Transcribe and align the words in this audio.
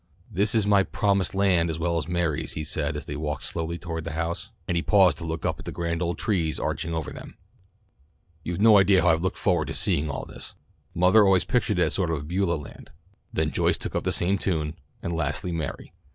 "This 0.31 0.55
is 0.55 0.65
my 0.65 0.81
'Promised 0.81 1.35
Land' 1.35 1.69
as 1.69 1.77
well 1.77 1.95
as 1.95 2.07
Mary's," 2.07 2.53
he 2.53 2.63
said 2.63 2.95
as 2.95 3.05
they 3.05 3.15
walked 3.15 3.43
slowly 3.43 3.77
towards 3.77 4.03
the 4.05 4.13
house, 4.13 4.49
and 4.67 4.75
he 4.75 4.81
paused 4.81 5.19
to 5.19 5.23
look 5.25 5.45
up 5.45 5.59
at 5.59 5.65
the 5.65 5.71
grand 5.71 6.01
old 6.01 6.17
trees 6.17 6.59
arching 6.59 6.91
over 6.95 7.11
them. 7.11 7.37
"You've 8.43 8.59
no 8.59 8.79
idea 8.79 9.03
how 9.03 9.09
I've 9.09 9.21
looked 9.21 9.37
forward 9.37 9.67
to 9.67 9.75
seeing 9.75 10.09
all 10.09 10.25
this. 10.25 10.55
Mother 10.95 11.23
always 11.23 11.45
pictured 11.45 11.77
it 11.77 11.83
as 11.83 11.93
a 11.93 11.97
sort 11.97 12.09
of 12.09 12.27
Beulah 12.27 12.55
land. 12.55 12.89
Then 13.31 13.51
Joyce 13.51 13.77
took 13.77 13.95
up 13.95 14.03
the 14.03 14.11
same 14.11 14.39
tune, 14.39 14.73
and 15.03 15.13
lastly 15.13 15.51
Mary. 15.51 15.93